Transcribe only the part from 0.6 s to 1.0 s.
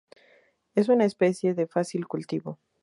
Es